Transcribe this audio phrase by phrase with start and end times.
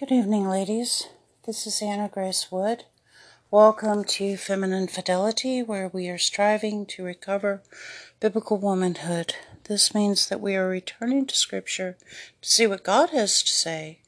[0.00, 1.08] Good evening, ladies.
[1.44, 2.84] This is Anna Grace Wood.
[3.50, 7.62] Welcome to Feminine Fidelity, where we are striving to recover
[8.18, 9.34] biblical womanhood.
[9.64, 11.98] This means that we are returning to Scripture
[12.40, 13.98] to see what God has to say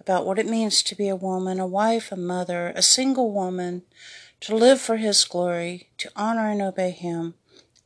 [0.00, 3.82] about what it means to be a woman, a wife, a mother, a single woman,
[4.40, 7.34] to live for His glory, to honor and obey Him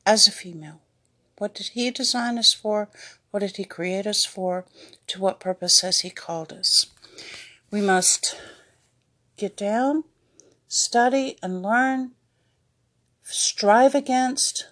[0.06, 0.82] as a female.
[1.38, 2.90] What did He design us for?
[3.32, 4.66] What did He create us for?
[5.08, 6.86] To what purpose has He called us?
[7.70, 8.36] We must
[9.36, 10.04] get down,
[10.68, 12.12] study, and learn,
[13.22, 14.68] strive against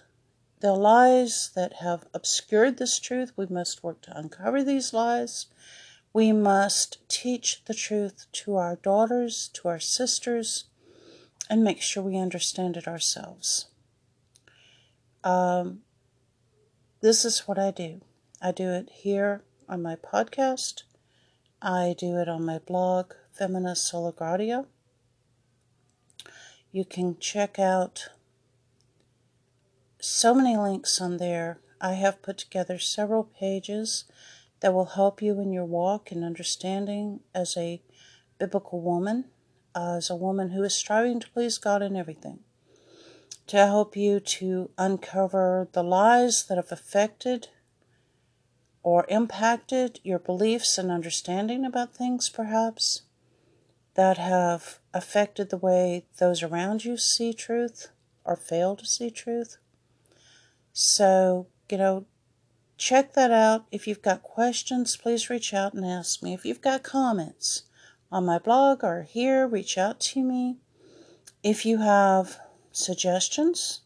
[0.61, 3.33] the lies that have obscured this truth.
[3.35, 5.47] We must work to uncover these lies.
[6.13, 10.65] We must teach the truth to our daughters, to our sisters,
[11.49, 13.67] and make sure we understand it ourselves.
[15.21, 15.81] Um,
[17.01, 18.01] this is what I do.
[18.41, 20.83] I do it here on my podcast.
[21.61, 23.13] I do it on my blog,
[23.75, 24.65] Sola Gratia.
[26.71, 28.09] You can check out
[29.99, 31.59] so many links on there.
[31.79, 34.05] I have put together several pages
[34.59, 37.81] that will help you in your walk and understanding as a
[38.39, 39.25] biblical woman,
[39.73, 42.39] uh, as a woman who is striving to please God in everything,
[43.47, 47.49] to help you to uncover the lies that have affected
[48.85, 53.01] or impacted your beliefs and understanding about things, perhaps,
[53.95, 57.87] that have affected the way those around you see truth
[58.23, 59.57] or fail to see truth.
[60.71, 62.05] So, you know,
[62.77, 63.65] check that out.
[63.71, 66.35] If you've got questions, please reach out and ask me.
[66.35, 67.63] If you've got comments
[68.11, 70.57] on my blog or here, reach out to me.
[71.41, 72.37] If you have
[72.71, 73.81] suggestions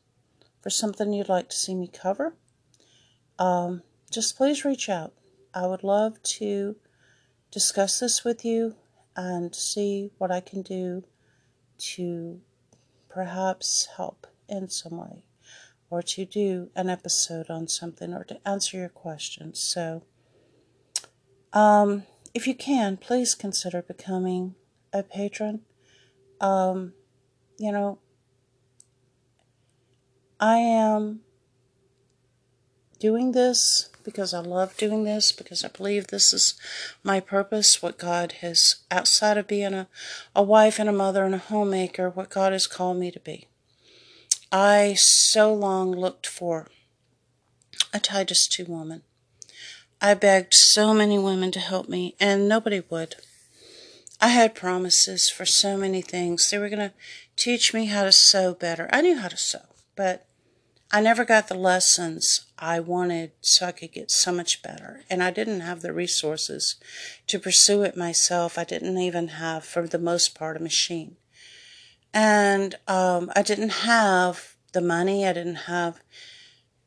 [0.59, 2.35] for something you'd like to see me cover,
[3.37, 5.13] um, just please reach out.
[5.53, 6.75] I would love to
[7.51, 8.75] discuss this with you
[9.15, 11.03] and see what I can do
[11.79, 12.41] to
[13.09, 15.23] perhaps help in some way
[15.89, 19.59] or to do an episode on something or to answer your questions.
[19.59, 20.03] So,
[21.51, 22.03] um,
[22.33, 24.55] if you can, please consider becoming
[24.93, 25.61] a patron.
[26.39, 26.93] Um,
[27.57, 27.99] you know,
[30.39, 31.21] I am
[32.99, 36.55] doing this because I love doing this, because I believe this is
[37.03, 39.87] my purpose, what God has, outside of being a,
[40.35, 43.47] a wife and a mother and a homemaker, what God has called me to be.
[44.51, 46.67] I so long looked for
[47.93, 49.03] a Titus 2 woman.
[50.01, 53.15] I begged so many women to help me, and nobody would.
[54.21, 56.49] I had promises for so many things.
[56.49, 56.93] They were going to
[57.35, 58.89] teach me how to sew better.
[58.91, 59.61] I knew how to sew,
[59.95, 60.25] but
[60.91, 65.03] I never got the lessons I wanted so I could get so much better.
[65.09, 66.77] And I didn't have the resources
[67.27, 68.57] to pursue it myself.
[68.57, 71.17] I didn't even have, for the most part, a machine.
[72.11, 75.27] And um, I didn't have the money.
[75.27, 76.01] I didn't have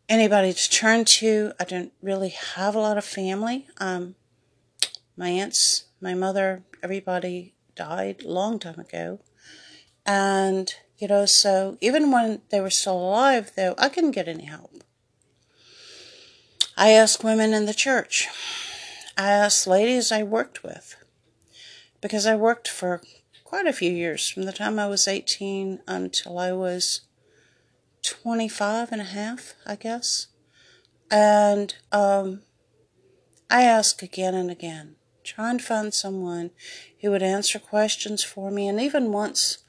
[0.09, 1.53] anybody to turn to.
[1.61, 3.69] I didn't really have a lot of family.
[3.79, 4.17] Um,
[5.17, 9.21] my aunts, my mother, everybody died a long time ago.
[10.05, 14.45] And you know, so even when they were still alive, though, I couldn't get any
[14.45, 14.85] help.
[16.77, 18.29] I asked women in the church.
[19.19, 20.95] I asked ladies I worked with.
[22.01, 23.03] Because I worked for
[23.43, 27.01] quite a few years, from the time I was 18 until I was
[28.05, 30.29] 25 and a half, I guess.
[31.11, 32.43] And um,
[33.51, 36.53] I asked again and again, trying to find someone
[37.01, 38.69] who would answer questions for me.
[38.69, 39.62] And even once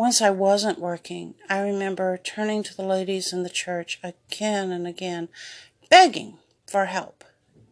[0.00, 4.86] once I wasn't working, I remember turning to the ladies in the church again and
[4.86, 5.28] again,
[5.90, 7.22] begging for help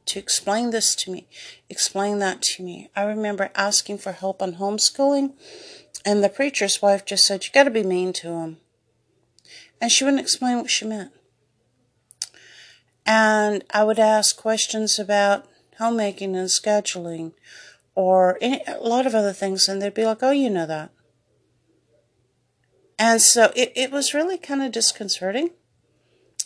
[0.04, 1.26] to explain this to me,
[1.70, 2.90] explain that to me.
[2.94, 5.32] I remember asking for help on homeschooling,
[6.04, 8.58] and the preacher's wife just said, You gotta be mean to him.
[9.80, 11.12] And she wouldn't explain what she meant.
[13.06, 15.46] And I would ask questions about
[15.78, 17.32] homemaking and scheduling
[17.94, 20.90] or any, a lot of other things, and they'd be like, Oh, you know that.
[22.98, 25.50] And so it, it was really kind of disconcerting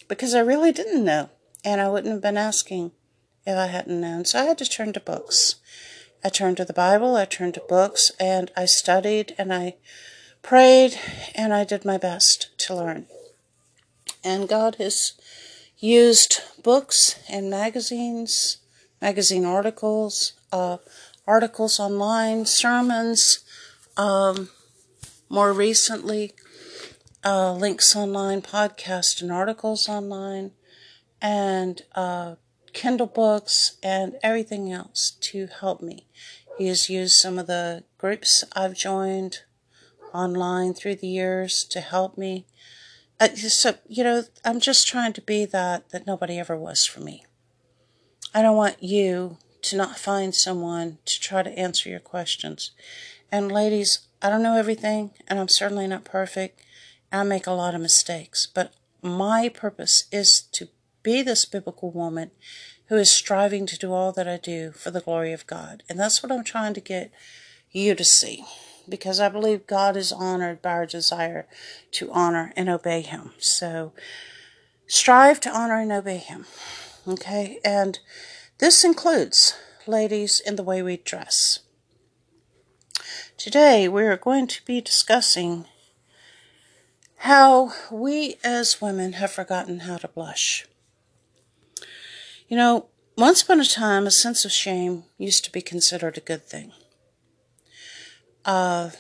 [0.09, 1.31] because I really didn't know.
[1.65, 2.93] And I wouldn't have been asking
[3.47, 4.25] if I hadn't known.
[4.25, 5.57] So I had to turn to books.
[6.25, 9.75] I turned to the Bible, I turned to books, and I studied and I
[10.43, 10.99] prayed
[11.35, 13.07] and I did my best to learn.
[14.23, 15.15] And God has
[15.79, 18.59] used books and magazines,
[19.01, 20.77] magazine articles, uh,
[21.27, 23.41] articles online, sermons,
[23.97, 24.49] um,
[25.33, 26.35] more recently,
[27.25, 30.51] uh, links online, podcasts, and articles online,
[31.23, 32.35] and uh,
[32.75, 36.07] Kindle books and everything else to help me.
[36.59, 39.39] He has used some of the groups I've joined
[40.13, 42.45] online through the years to help me.
[43.19, 47.01] Uh, so, you know, I'm just trying to be that that nobody ever was for
[47.01, 47.25] me.
[48.35, 52.73] I don't want you to not find someone to try to answer your questions.
[53.31, 56.63] And ladies, I don't know everything, and I'm certainly not perfect,
[57.11, 58.73] I make a lot of mistakes, but
[59.03, 60.69] my purpose is to
[61.03, 62.31] be this biblical woman
[62.87, 65.83] who is striving to do all that I do for the glory of God.
[65.89, 67.11] And that's what I'm trying to get
[67.71, 68.45] you to see.
[68.89, 71.47] Because I believe God is honored by our desire
[71.93, 73.33] to honor and obey Him.
[73.39, 73.93] So
[74.87, 76.47] strive to honor and obey Him.
[77.09, 77.59] Okay?
[77.65, 77.99] And
[78.59, 79.55] this includes,
[79.87, 81.61] ladies, in the way we dress.
[83.39, 85.65] Today we are going to be discussing
[87.19, 90.67] how we as women have forgotten how to blush.
[92.49, 92.87] You know,
[93.17, 96.73] once upon a time, a sense of shame used to be considered a good thing.
[98.45, 98.91] Uh,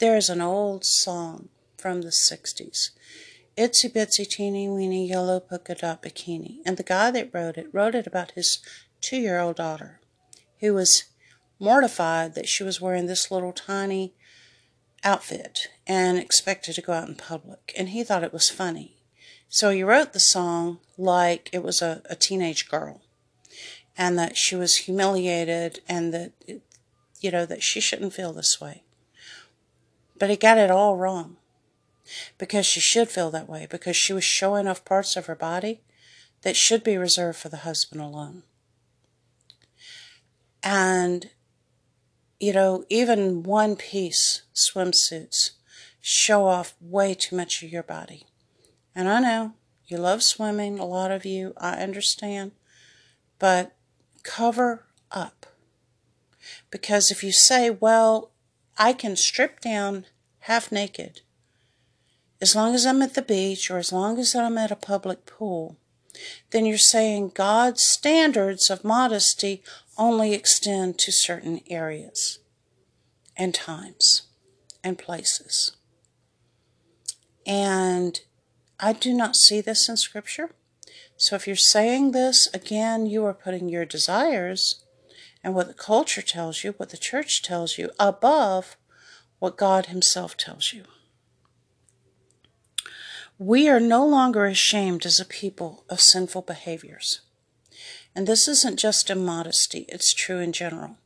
[0.00, 2.90] there is an old song from the 60s.
[3.56, 6.58] Itsy bitsy teeny weeny yellow polka dot bikini.
[6.64, 8.60] And the guy that wrote it wrote it about his
[9.00, 10.00] two year old daughter,
[10.60, 11.04] who was
[11.58, 14.14] mortified that she was wearing this little tiny
[15.04, 17.72] outfit and expected to go out in public.
[17.76, 18.96] And he thought it was funny.
[19.48, 23.00] So he wrote the song like it was a, a teenage girl
[23.96, 26.32] and that she was humiliated and that,
[27.20, 28.82] you know, that she shouldn't feel this way.
[30.18, 31.36] But he got it all wrong
[32.36, 35.80] because she should feel that way because she was showing off parts of her body
[36.42, 38.42] that should be reserved for the husband alone.
[40.62, 41.30] And
[42.40, 45.50] you know, even one piece swimsuits
[46.00, 48.24] show off way too much of your body.
[48.94, 49.54] And I know
[49.86, 52.52] you love swimming, a lot of you, I understand,
[53.38, 53.74] but
[54.22, 55.46] cover up.
[56.70, 58.30] Because if you say, well,
[58.76, 60.04] I can strip down
[60.40, 61.22] half naked,
[62.40, 65.26] as long as I'm at the beach or as long as I'm at a public
[65.26, 65.76] pool,
[66.50, 69.62] then you're saying God's standards of modesty
[69.98, 72.38] only extend to certain areas
[73.36, 74.28] and times
[74.84, 75.76] and places.
[77.46, 78.20] And
[78.78, 80.50] I do not see this in Scripture.
[81.16, 84.84] So if you're saying this, again, you are putting your desires
[85.42, 88.76] and what the culture tells you, what the church tells you, above
[89.38, 90.84] what God Himself tells you.
[93.38, 97.20] We are no longer ashamed as a people of sinful behaviors.
[98.18, 100.96] And this isn't just immodesty, it's true in general.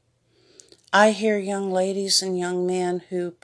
[0.95, 3.35] I hear young ladies and young men who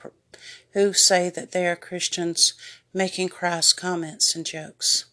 [0.73, 2.55] who say that they are Christians
[2.95, 5.05] making crass comments and jokes.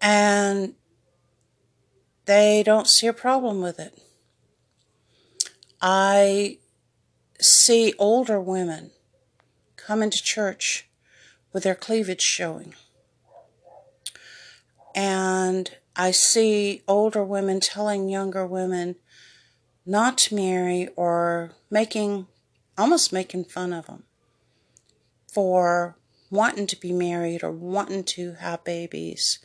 [0.00, 0.74] And
[2.26, 3.98] they don't see a problem with it.
[5.80, 6.58] I
[7.40, 8.92] see older women
[9.74, 10.86] come into church
[11.52, 12.76] with their cleavage showing.
[14.94, 18.96] And I see older women telling younger women
[19.84, 22.26] not to marry or making,
[22.78, 24.04] almost making fun of them
[25.26, 25.96] for
[26.30, 29.38] wanting to be married or wanting to have babies,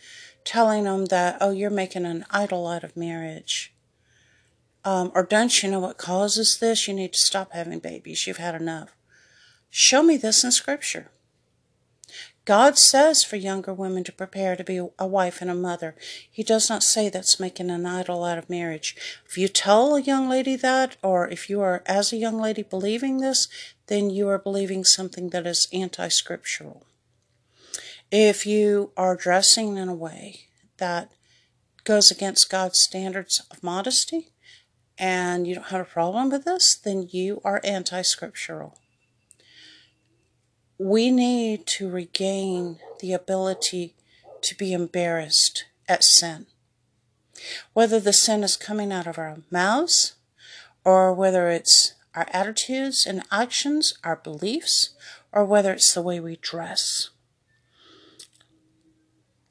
[0.46, 3.74] telling them that, oh, you're making an idol out of marriage.
[4.86, 6.88] Um, or don't you know what causes this?
[6.88, 8.26] You need to stop having babies.
[8.26, 8.96] You've had enough.
[9.70, 11.12] Show me this in Scripture.
[12.48, 15.96] God says for younger women to prepare to be a wife and a mother.
[16.32, 18.96] He does not say that's making an idol out of marriage.
[19.28, 22.64] If you tell a young lady that, or if you are, as a young lady,
[22.64, 23.50] believing this,
[23.88, 26.86] then you are believing something that is anti scriptural.
[28.12, 30.46] If you are dressing in a way
[30.78, 31.12] that
[31.84, 34.30] goes against God's standards of modesty,
[34.98, 38.78] and you don't have a problem with this, then you are anti scriptural
[40.78, 43.96] we need to regain the ability
[44.42, 46.46] to be embarrassed at sin.
[47.74, 50.16] Whether the sin is coming out of our mouths
[50.84, 54.92] or whether it's our attitudes and actions, our beliefs,
[55.32, 57.10] or whether it's the way we dress.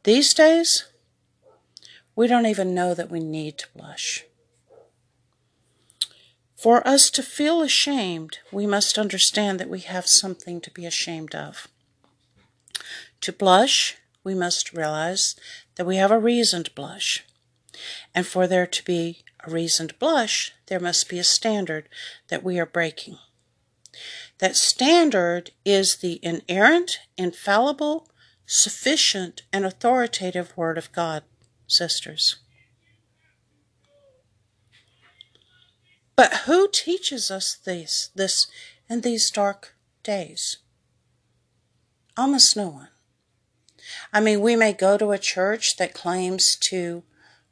[0.02, 0.86] These days,
[2.14, 4.24] we don't even know that we need to blush.
[6.66, 11.32] For us to feel ashamed, we must understand that we have something to be ashamed
[11.32, 11.68] of.
[13.20, 15.36] To blush, we must realize
[15.76, 17.24] that we have a reason to blush.
[18.12, 21.88] And for there to be a reason to blush, there must be a standard
[22.30, 23.18] that we are breaking.
[24.38, 28.10] That standard is the inerrant, infallible,
[28.44, 31.22] sufficient, and authoritative Word of God,
[31.68, 32.38] sisters.
[36.16, 38.46] But who teaches us this, this
[38.88, 40.56] in these dark days?
[42.16, 42.88] Almost no one.
[44.12, 47.02] I mean, we may go to a church that claims to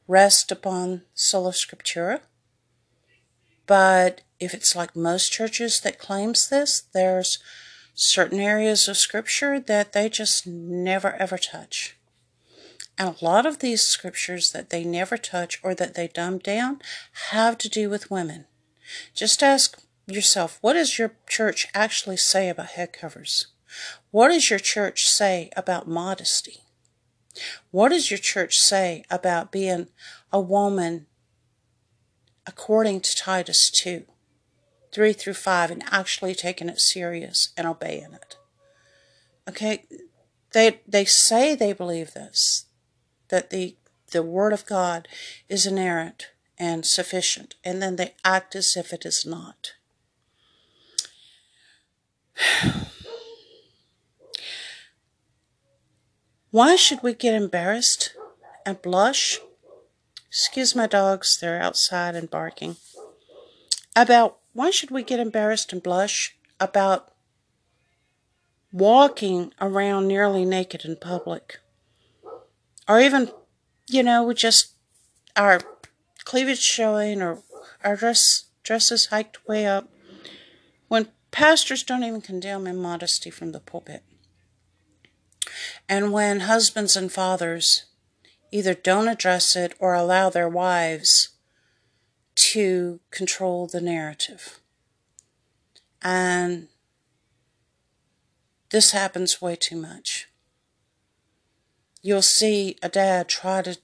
[0.09, 2.21] rest upon sola scriptura,
[3.67, 7.39] but if it's like most churches that claims this, there's
[7.95, 11.97] certain areas of scripture that they just never ever touch.
[12.99, 16.81] And a lot of these scriptures that they never touch or that they dumb down
[17.31, 18.47] have to do with women.
[19.15, 23.49] Just ask yourself, what does your church actually say about head covers?
[24.11, 26.61] What does your church say about modesty?
[27.71, 29.89] What does your church say about being
[30.33, 31.07] a woman
[32.47, 34.05] according to Titus 2,
[34.93, 38.37] 3 through 5, and actually taking it serious and obeying it?
[39.49, 39.85] Okay,
[40.53, 42.67] they, they say they believe this,
[43.29, 43.77] that the,
[44.13, 45.09] the Word of God
[45.49, 49.73] is inerrant and sufficient, and then they act as if it is not.
[56.51, 58.15] Why should we get embarrassed
[58.65, 59.41] and blush?
[60.29, 62.77] Excuse my dogs, they're outside and barking.
[63.97, 67.13] About why should we get embarrassed and blush about
[68.73, 71.59] walking around nearly naked in public?
[72.89, 73.31] Or even,
[73.89, 74.75] you know, we just
[75.37, 75.61] our
[76.25, 77.43] cleavage showing or
[77.83, 79.89] our dress dresses hiked way up
[80.89, 84.03] when pastors don't even condemn immodesty from the pulpit.
[85.89, 87.85] And when husbands and fathers
[88.51, 91.31] either don't address it or allow their wives
[92.37, 94.61] to control the narrative.
[96.03, 96.69] And
[98.71, 100.29] this happens way too much.
[102.03, 103.79] You'll see a dad try to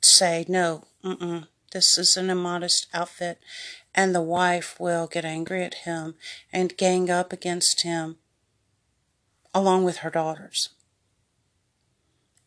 [0.00, 3.38] say, no, mm-mm, this is an immodest outfit,
[3.94, 6.14] and the wife will get angry at him
[6.50, 8.16] and gang up against him
[9.52, 10.70] along with her daughters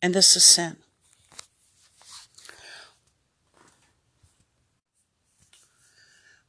[0.01, 0.77] and this is sin.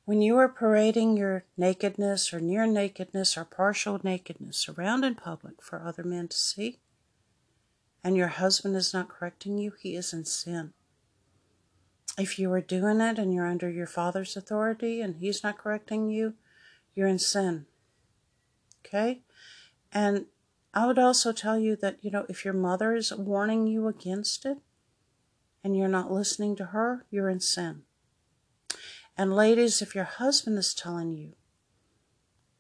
[0.05, 5.63] When you are parading your nakedness or near nakedness or partial nakedness around in public
[5.63, 6.79] for other men to see,
[8.03, 10.73] and your husband is not correcting you, he is in sin.
[12.19, 16.11] If you are doing it and you're under your father's authority and he's not correcting
[16.11, 16.35] you,
[16.95, 17.67] you're in sin.
[18.85, 19.23] Okay?
[19.93, 20.27] And
[20.75, 24.45] I would also tell you that, you know, if your mother is warning you against
[24.45, 24.59] it
[25.63, 27.83] and you're not listening to her, you're in sin.
[29.17, 31.35] And ladies, if your husband is telling you,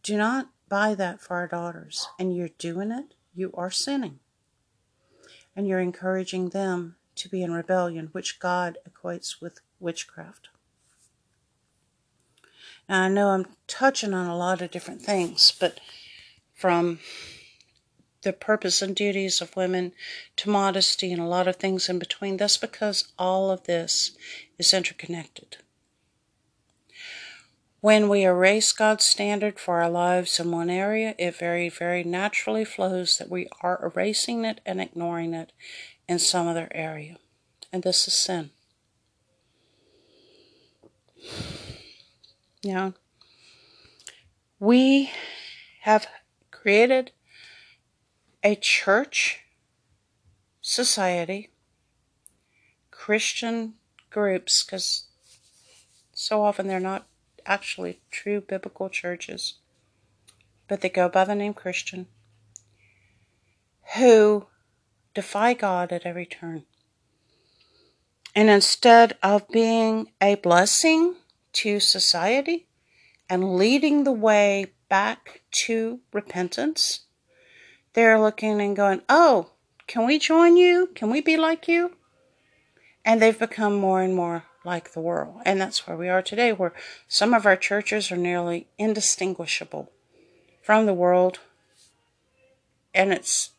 [0.03, 4.21] do not buy that for our daughters, and you're doing it, you are sinning.
[5.57, 10.49] And you're encouraging them to be in rebellion, which God equates with witchcraft.
[12.89, 15.81] Now, I know I'm touching on a lot of different things, but
[16.55, 17.01] from
[18.23, 19.93] the purpose and duties of women
[20.37, 22.37] to modesty and a lot of things in between.
[22.37, 24.17] That's because all of this
[24.59, 25.59] is interconnected.
[27.81, 32.65] When we erase God's standard for our lives in one area, it very, very naturally
[32.65, 35.53] flows that we are erasing it and ignoring it
[36.09, 37.19] in some other area.
[37.73, 38.50] And this is sin.
[42.65, 42.95] Now,
[44.59, 45.11] we
[45.83, 46.07] have
[46.50, 47.12] created
[48.43, 49.45] a church
[50.61, 51.50] society,
[52.91, 53.75] Christian
[54.11, 55.05] groups, because
[56.12, 57.07] so often they're not
[57.47, 59.55] actually true biblical churches,
[60.67, 62.07] but they go by the name Christian,
[63.97, 64.47] who
[65.15, 66.65] defy God at every turn.
[68.35, 71.17] And instead of being a blessing
[71.55, 72.67] to society
[73.29, 77.00] and leading the way back to repentance,
[77.95, 79.50] they're looking and going, oh,
[79.87, 80.91] can we join you?
[80.95, 81.97] Can we be like you?
[83.05, 85.41] And they've become more and more like the world.
[85.45, 86.75] And that's where we are today, where
[87.09, 89.91] some of our churches are nearly indistinguishable
[90.62, 91.41] from the world.
[92.95, 93.50] And it's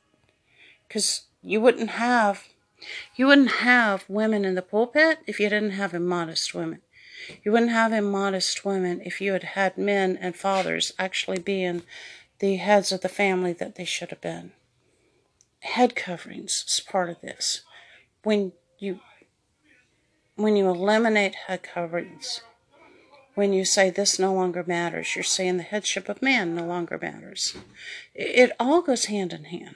[0.87, 2.47] because you wouldn't have
[3.15, 6.81] you wouldn't have women in the pulpit if you didn't have immodest women.
[7.43, 11.83] You wouldn't have immodest women if you had had men and fathers actually being
[12.39, 14.53] the heads of the family that they should have been.
[15.59, 17.61] Head coverings is part of this.
[18.23, 19.01] When you
[20.35, 22.41] when you eliminate head coverings,
[23.35, 26.97] when you say this no longer matters, you're saying the headship of man no longer
[27.01, 27.57] matters.
[28.15, 29.75] It all goes hand in hand.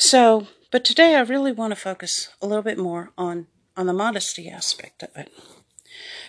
[0.00, 3.92] So, but today I really want to focus a little bit more on, on the
[3.92, 5.30] modesty aspect of it.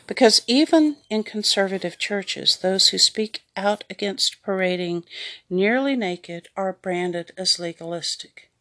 [0.05, 5.05] Because even in conservative churches, those who speak out against parading
[5.49, 8.51] nearly naked are branded as legalistic.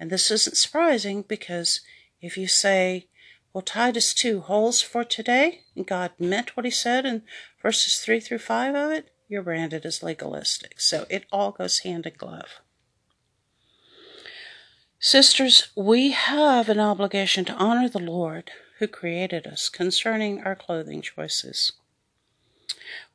[0.00, 1.80] And this isn't surprising because
[2.20, 3.06] if you say,
[3.52, 7.22] well, Titus 2 holds for today, and God meant what he said in
[7.62, 10.80] verses 3 through 5 of it, you're branded as legalistic.
[10.80, 12.58] So it all goes hand in glove.
[15.00, 21.02] Sisters, we have an obligation to honor the Lord who created us concerning our clothing
[21.02, 21.72] choices.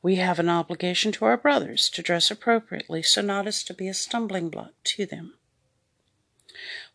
[0.00, 3.86] We have an obligation to our brothers to dress appropriately so not as to be
[3.88, 5.34] a stumbling block to them.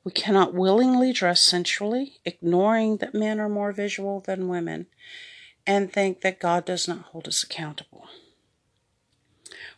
[0.04, 4.88] We cannot willingly dress sensually, ignoring that men are more visual than women,
[5.68, 8.08] and think that God does not hold us accountable.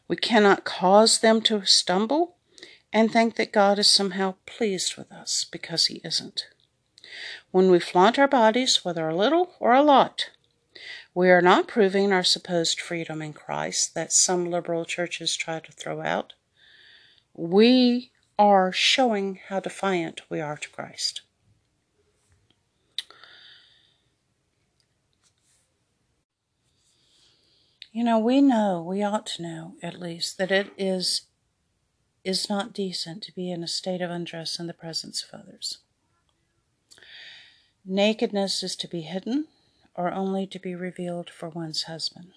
[0.08, 2.38] We cannot cause them to stumble
[2.94, 6.48] and think that God is somehow pleased with us because He isn't.
[7.52, 10.30] When we flaunt our bodies, whether a little or a lot,
[11.14, 15.72] we are not proving our supposed freedom in Christ that some liberal churches try to
[15.72, 16.34] throw out.
[17.34, 21.22] We are showing how defiant we are to Christ.
[27.92, 31.24] You know, we know, we ought to know at least, that it is
[32.24, 35.80] is not decent to be in a state of undress in the presence of others.
[37.84, 39.48] Nakedness is to be hidden
[39.96, 42.32] or only to be revealed for one's husband.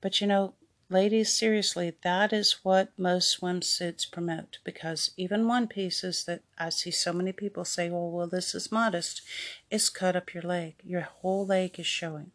[0.00, 0.54] But you know,
[0.88, 6.90] ladies, seriously, that is what most swimsuits promote because even one pieces that I see
[6.90, 9.22] so many people say, well, well, this is modest,
[9.70, 10.74] is cut up your leg.
[10.84, 12.30] Your whole leg is showing.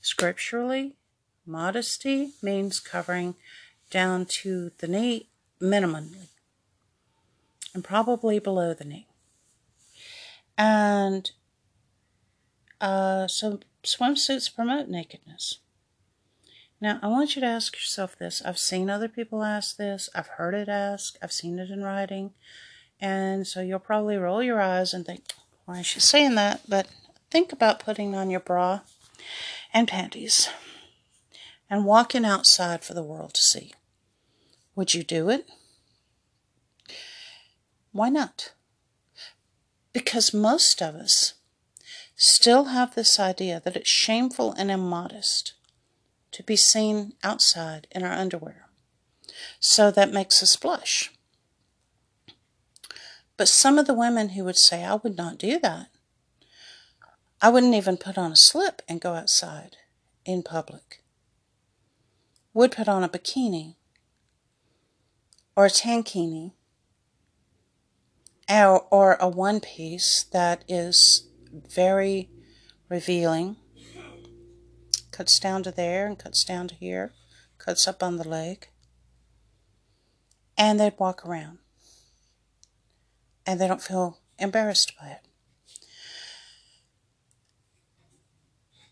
[0.00, 0.96] Scripturally,
[1.46, 3.36] modesty means covering
[3.90, 5.28] down to the knee
[5.60, 6.28] minimally
[7.74, 9.06] and probably below the knee.
[10.56, 11.30] And
[12.80, 15.58] uh, so swimsuits promote nakedness.
[16.80, 18.42] Now, I want you to ask yourself this.
[18.44, 22.32] I've seen other people ask this, I've heard it asked, I've seen it in writing.
[23.00, 25.24] And so you'll probably roll your eyes and think,
[25.64, 26.62] why is she saying that?
[26.68, 26.88] But
[27.30, 28.80] think about putting on your bra
[29.72, 30.48] and panties
[31.68, 33.72] and walking outside for the world to see.
[34.76, 35.48] Would you do it?
[37.92, 38.52] Why not?
[39.94, 41.32] Because most of us
[42.14, 45.54] still have this idea that it's shameful and immodest
[46.32, 48.68] to be seen outside in our underwear.
[49.58, 51.10] So that makes us blush.
[53.38, 55.88] But some of the women who would say, I would not do that.
[57.40, 59.76] I wouldn't even put on a slip and go outside
[60.26, 61.02] in public.
[62.52, 63.76] Would put on a bikini
[65.56, 66.52] or a tankini
[68.48, 72.28] or, or a one piece that is very
[72.88, 73.56] revealing.
[75.10, 77.12] Cuts down to there and cuts down to here,
[77.58, 78.68] cuts up on the leg.
[80.58, 81.58] And they'd walk around.
[83.46, 85.20] And they don't feel embarrassed by it.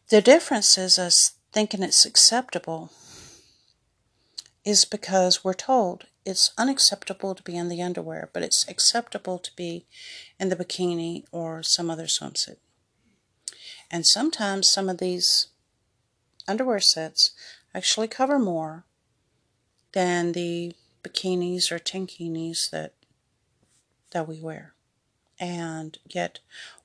[0.09, 2.90] The difference is us thinking it's acceptable
[4.64, 9.50] is because we're told it's unacceptable to be in the underwear, but it's acceptable to
[9.56, 9.87] be
[10.40, 12.56] in the bikini or some other swimsuit.
[13.90, 15.48] And sometimes some of these
[16.48, 17.32] underwear sets
[17.74, 18.84] actually cover more
[19.92, 22.94] than the bikinis or tankinis that
[24.10, 24.74] that we wear.
[25.38, 26.38] And yet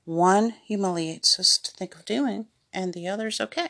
[0.03, 3.69] one humiliates us to think of doing and the other's okay.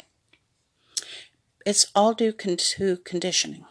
[1.65, 3.65] It's all due con- to conditioning.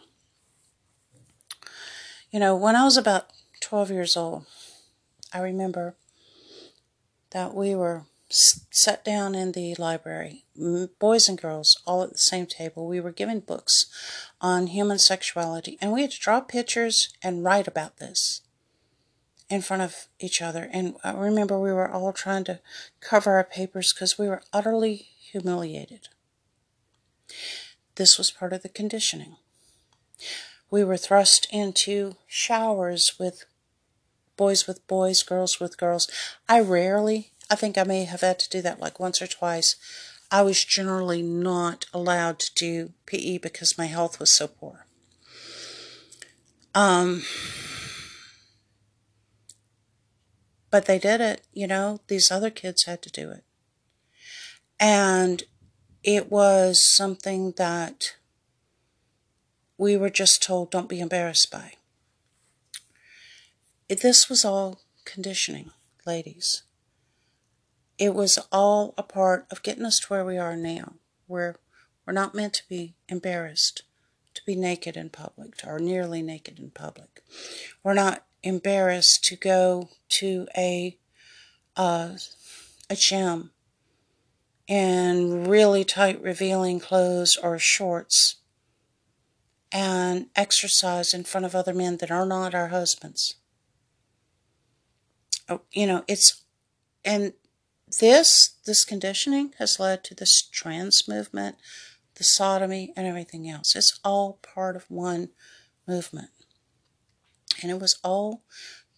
[2.31, 4.45] You know, when I was about 12 years old,
[5.33, 5.95] I remember
[7.31, 10.45] that we were sat down in the library,
[10.99, 12.87] boys and girls, all at the same table.
[12.87, 13.87] We were given books
[14.39, 18.41] on human sexuality, and we had to draw pictures and write about this
[19.49, 20.69] in front of each other.
[20.71, 22.59] And I remember we were all trying to
[23.01, 26.09] cover our papers because we were utterly humiliated.
[27.95, 29.37] This was part of the conditioning
[30.71, 33.45] we were thrust into showers with
[34.37, 36.09] boys with boys, girls with girls.
[36.47, 39.75] I rarely, I think I may have had to do that like once or twice.
[40.31, 44.85] I was generally not allowed to do PE because my health was so poor.
[46.75, 47.23] Um,
[50.71, 53.43] but they did it, you know, these other kids had to do it.
[54.79, 55.43] And
[56.03, 58.15] it was something that
[59.79, 61.71] we were just told don't be embarrassed by.
[63.87, 65.71] This was all conditioning,
[66.05, 66.63] ladies.
[67.97, 70.95] It was all a part of getting us to where we are now.
[71.27, 71.55] We're,
[72.05, 73.83] we're not meant to be embarrassed,
[74.33, 77.23] to be naked in public, or nearly naked in public.
[77.81, 80.97] We're not embarrassed to go to a,
[81.77, 82.15] uh,
[82.89, 83.51] a gym
[84.67, 88.38] in really tight, revealing clothes or shorts
[89.71, 93.35] and exercise in front of other men that are not our husbands.
[95.47, 96.43] Oh, you know, it's,
[97.05, 97.33] and
[97.99, 101.57] this, this conditioning has led to this trans movement,
[102.15, 103.75] the sodomy, and everything else.
[103.75, 105.29] It's all part of one
[105.87, 106.29] movement.
[107.61, 108.43] And it was all,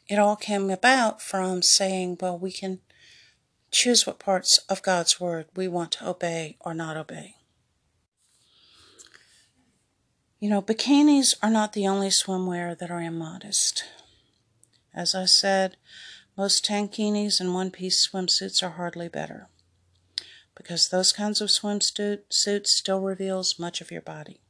[0.07, 2.79] it all came about from saying, well, we can
[3.71, 7.35] choose what parts of God's Word we want to obey or not obey.
[10.41, 13.83] You know, bikinis are not the only swimwear that are immodest.
[14.91, 15.77] As I said,
[16.35, 19.49] most tankinis and one piece swimsuits are hardly better
[20.55, 24.41] because those kinds of swimsuits still reveals much of your body.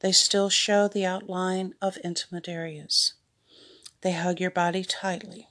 [0.00, 3.14] They still show the outline of intimate areas.
[4.02, 5.48] They hug your body tightly.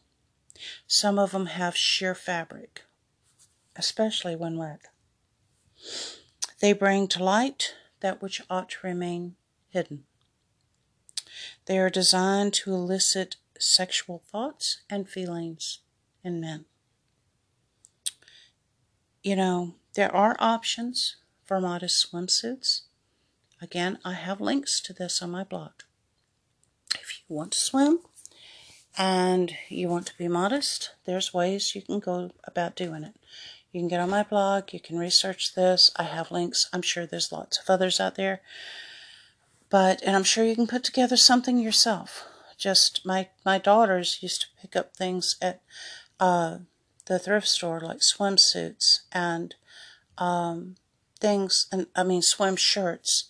[0.85, 2.83] Some of them have sheer fabric,
[3.75, 4.81] especially when wet.
[6.59, 9.37] They bring to light that which ought to remain
[9.71, 10.03] hidden.
[11.65, 15.79] They are designed to elicit sexual thoughts and feelings
[16.23, 16.65] in men.
[19.23, 22.81] You know, there are options for modest swimsuits.
[23.61, 25.71] Again, I have links to this on my blog.
[26.95, 27.99] If you want to swim
[28.97, 33.13] and you want to be modest, there's ways you can go about doing it.
[33.71, 35.91] You can get on my blog, you can research this.
[35.95, 36.69] I have links.
[36.73, 38.41] I'm sure there's lots of others out there.
[39.71, 42.27] But, and I'm sure you can put together something yourself
[42.61, 45.61] just my my daughters used to pick up things at
[46.19, 46.59] uh,
[47.07, 49.55] the thrift store like swimsuits and
[50.19, 50.75] um,
[51.19, 53.25] things and I mean swim shirts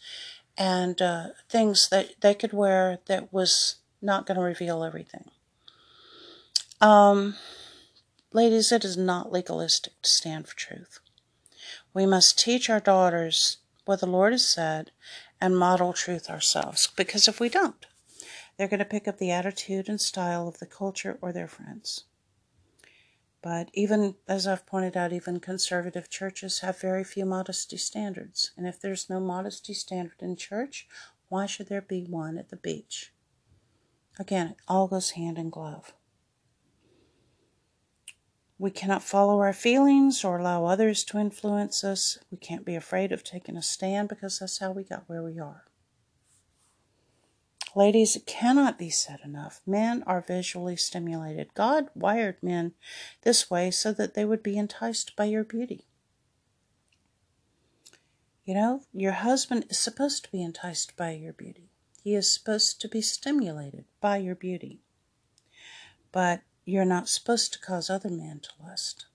[0.58, 5.32] and uh, things that they could wear that was not going to reveal everything.
[6.82, 7.36] Um,
[8.34, 11.00] ladies, it is not legalistic to stand for truth.
[11.94, 14.92] We must teach our daughters what the Lord has said
[15.42, 17.88] and model truth ourselves because if we don't,
[18.56, 22.06] they're going to pick up the attitude and style of the culture or their friends.
[23.42, 28.52] But even, as I've pointed out, even conservative churches have very few modesty standards.
[28.56, 30.88] And if there's no modesty standard in church,
[31.28, 33.14] why should there be one at the beach?
[34.20, 35.94] Again, it all goes hand in glove.
[38.62, 42.20] We cannot follow our feelings or allow others to influence us.
[42.30, 45.40] We can't be afraid of taking a stand because that's how we got where we
[45.40, 45.64] are.
[47.76, 49.62] Ladies, it cannot be said enough.
[49.66, 51.56] Men are visually stimulated.
[51.56, 52.74] God wired men
[53.24, 55.88] this way so that they would be enticed by your beauty.
[58.46, 61.72] You know, your husband is supposed to be enticed by your beauty.
[62.04, 64.82] He is supposed to be stimulated by your beauty.
[66.12, 69.06] But you're not supposed to cause other men to lust.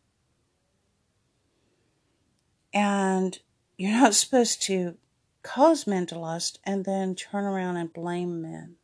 [2.72, 3.38] And
[3.76, 4.96] you're not supposed to
[5.42, 8.76] cause men to lust and then turn around and blame men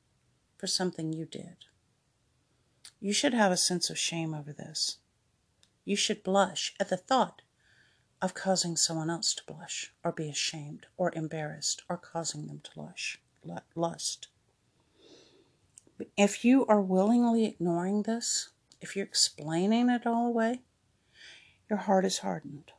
[0.57, 1.57] for something you did.
[3.01, 4.99] You should have a sense of shame over this.
[5.85, 7.43] You should blush at the thought
[8.21, 12.71] of causing someone else to blush or be ashamed or embarrassed or causing them to
[12.71, 13.21] blush,
[13.75, 14.29] lust.
[16.17, 20.61] If you are willingly ignoring this, if you're explaining it all away,
[21.69, 22.73] your heart is hardened.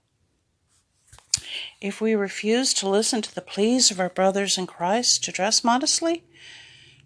[1.82, 5.64] If we refuse to listen to the pleas of our brothers in Christ to dress
[5.64, 6.24] modestly,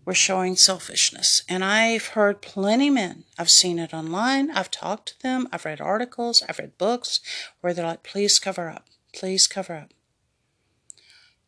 [0.06, 1.43] we're showing selfishness.
[1.49, 5.82] And I've heard plenty men, I've seen it online, I've talked to them, I've read
[5.82, 7.19] articles, I've read books
[7.62, 9.93] where they're like, please cover up, please cover up.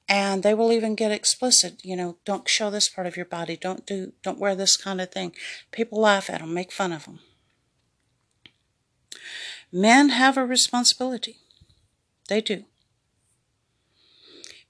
[0.09, 3.55] And they will even get explicit, you know, don't show this part of your body,
[3.55, 5.35] don't do, don't wear this kind of thing.
[5.71, 7.19] People laugh at them, make fun of them.
[9.71, 11.37] Men have a responsibility.
[12.27, 12.65] They do.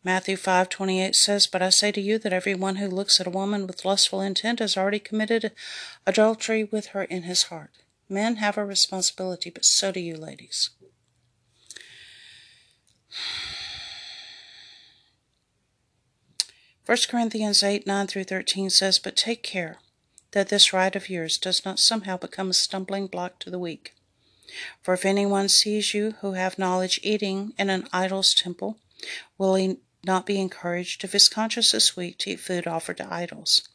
[0.03, 3.67] Matthew 5:28 says, "But I say to you that everyone who looks at a woman
[3.67, 5.53] with lustful intent has already committed
[6.05, 7.71] adultery with her in his heart."
[8.07, 10.69] Men have a responsibility, but so do you, ladies.
[16.89, 19.77] First Corinthians 8, 9 through 13 says, But take care
[20.31, 23.93] that this right of yours does not somehow become a stumbling block to the weak.
[24.81, 28.79] For if anyone sees you who have knowledge eating in an idol's temple,
[29.37, 33.13] will he not be encouraged if his conscience is weak to eat food offered to
[33.13, 33.69] idols.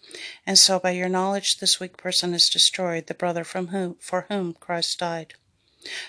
[0.45, 4.27] And so by your knowledge this weak person is destroyed, the brother from whom for
[4.29, 5.35] whom Christ died.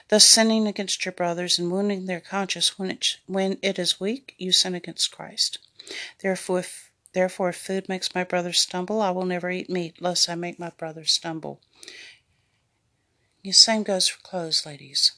[0.10, 4.34] Thus, sinning against your brothers and wounding their conscience when it, when it is weak,
[4.40, 5.60] you sin against Christ.
[6.24, 10.30] Therefore, if, therefore, if food makes my brothers stumble, I will never eat meat, lest
[10.30, 11.60] I make my brothers stumble.
[13.44, 15.14] The same goes for clothes, ladies.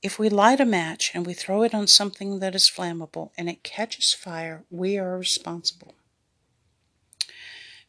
[0.00, 3.48] If we light a match and we throw it on something that is flammable and
[3.48, 5.94] it catches fire, we are responsible.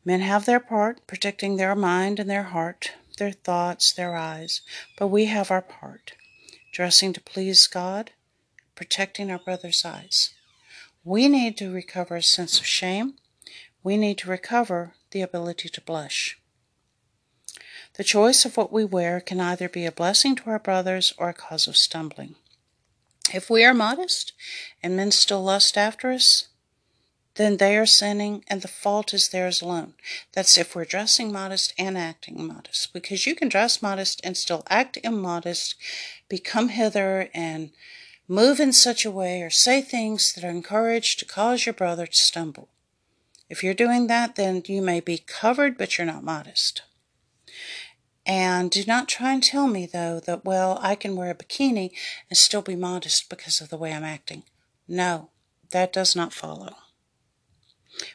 [0.03, 4.61] Men have their part, protecting their mind and their heart their thoughts, their eyes,
[4.97, 6.13] but we have our part
[6.71, 8.11] dressing to please God,
[8.75, 10.33] protecting our brother's eyes.
[11.09, 13.15] We need to recover a sense of shame.
[13.81, 16.37] We need to recover the ability to blush.
[17.95, 21.27] The choice of what we wear can either be a blessing to our brothers or
[21.29, 22.35] a cause of stumbling.
[23.33, 24.33] If we are modest
[24.83, 26.49] and men still lust after us,
[27.37, 29.95] then they are sinning and the fault is theirs alone.
[30.33, 32.93] That's if we're dressing modest and acting modest.
[32.93, 35.73] Because you can dress modest and still act immodest,
[36.27, 37.71] become hither and
[38.29, 42.05] move in such a way or say things that are encouraged to cause your brother
[42.05, 42.69] to stumble.
[43.49, 46.83] If you're doing that, then you may be covered, but you're not modest.
[48.25, 51.89] And do not try and tell me, though, that, well, I can wear a bikini
[52.29, 54.43] and still be modest because of the way I'm acting.
[54.87, 55.31] No,
[55.71, 56.75] that does not follow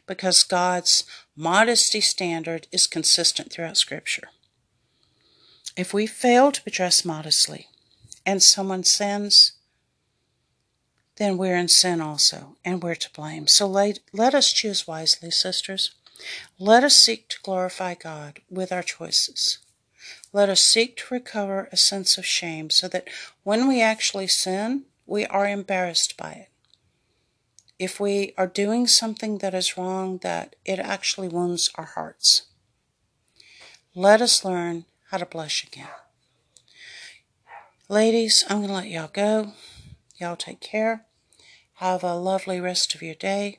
[0.07, 1.05] because God's
[1.37, 4.29] modesty standard is consistent throughout Scripture.
[5.77, 7.67] If we fail to dress modestly
[8.25, 9.53] and someone sins,
[11.17, 13.47] then we're in sin also, and we're to blame.
[13.47, 15.95] So let, let us choose wisely, sisters.
[16.59, 19.59] Let us seek to glorify God with our choices.
[20.33, 23.09] Let us seek to recover a sense of shame so that
[23.43, 26.49] when we actually sin, we are embarrassed by it
[27.79, 32.43] if we are doing something that is wrong, that it actually wounds our hearts.
[33.95, 35.89] Let us learn how to blush again.
[37.89, 39.53] Ladies, I'm going to let y'all go.
[40.17, 41.07] Y'all take care.
[41.75, 43.59] Have a lovely rest of your day.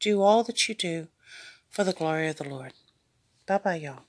[0.00, 1.08] Do all that you do
[1.68, 2.72] for the glory of the Lord.
[3.46, 4.04] Bye bye, y'all.